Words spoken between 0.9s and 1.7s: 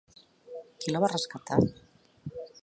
la va rescatar?